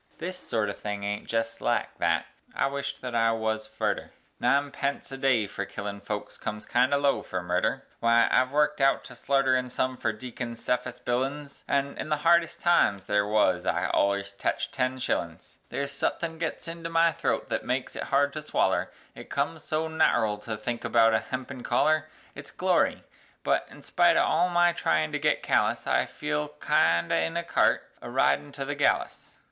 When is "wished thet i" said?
2.65-3.33